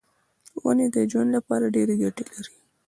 ونې 0.63 0.87
د 0.95 0.97
ژوند 1.11 1.29
لپاره 1.37 1.71
ډېرې 1.75 1.95
ګټې 2.01 2.25
لري. 2.33 2.53